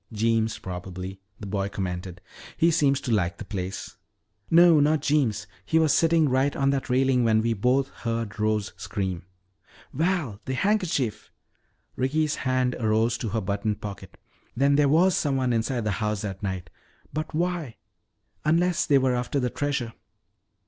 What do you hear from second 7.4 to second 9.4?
we both heard Rose scream."